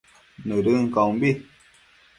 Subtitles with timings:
[0.47, 1.29] Nëdën caumbi